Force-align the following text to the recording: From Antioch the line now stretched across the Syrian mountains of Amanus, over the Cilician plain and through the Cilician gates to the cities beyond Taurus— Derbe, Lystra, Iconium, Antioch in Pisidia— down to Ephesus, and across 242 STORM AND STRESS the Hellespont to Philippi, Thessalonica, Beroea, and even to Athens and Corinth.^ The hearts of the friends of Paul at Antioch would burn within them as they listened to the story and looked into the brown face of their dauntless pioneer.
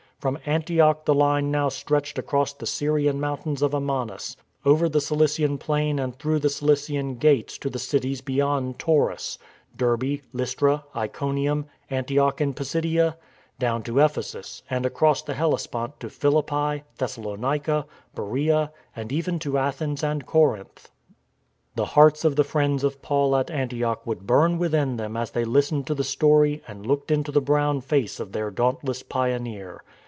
From 0.21 0.37
Antioch 0.45 1.05
the 1.05 1.15
line 1.15 1.49
now 1.49 1.67
stretched 1.69 2.19
across 2.19 2.53
the 2.53 2.67
Syrian 2.67 3.19
mountains 3.19 3.63
of 3.63 3.73
Amanus, 3.73 4.37
over 4.63 4.87
the 4.87 5.01
Cilician 5.01 5.57
plain 5.57 5.97
and 5.97 6.15
through 6.15 6.37
the 6.37 6.47
Cilician 6.49 7.15
gates 7.15 7.57
to 7.57 7.71
the 7.71 7.79
cities 7.79 8.21
beyond 8.21 8.77
Taurus— 8.77 9.39
Derbe, 9.75 10.19
Lystra, 10.31 10.83
Iconium, 10.95 11.65
Antioch 11.89 12.39
in 12.39 12.53
Pisidia— 12.53 13.17
down 13.59 13.81
to 13.81 13.97
Ephesus, 13.97 14.61
and 14.69 14.85
across 14.85 15.23
242 15.23 15.67
STORM 15.67 15.83
AND 15.83 15.93
STRESS 15.95 15.99
the 15.99 15.99
Hellespont 15.99 15.99
to 15.99 16.51
Philippi, 16.51 16.83
Thessalonica, 16.99 17.87
Beroea, 18.15 18.69
and 18.95 19.11
even 19.11 19.39
to 19.39 19.57
Athens 19.57 20.03
and 20.03 20.27
Corinth.^ 20.27 20.89
The 21.73 21.85
hearts 21.95 22.23
of 22.23 22.35
the 22.35 22.43
friends 22.43 22.83
of 22.83 23.01
Paul 23.01 23.35
at 23.35 23.49
Antioch 23.49 24.05
would 24.05 24.27
burn 24.27 24.59
within 24.59 24.97
them 24.97 25.17
as 25.17 25.31
they 25.31 25.45
listened 25.45 25.87
to 25.87 25.95
the 25.95 26.03
story 26.03 26.61
and 26.67 26.85
looked 26.85 27.09
into 27.09 27.31
the 27.31 27.41
brown 27.41 27.81
face 27.81 28.19
of 28.19 28.33
their 28.33 28.51
dauntless 28.51 29.01
pioneer. 29.01 29.83